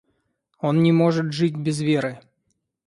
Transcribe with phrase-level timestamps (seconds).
[0.57, 2.21] Он не может жить без веры...